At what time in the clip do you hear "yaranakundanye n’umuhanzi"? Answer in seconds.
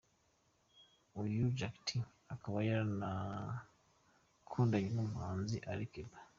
2.69-5.57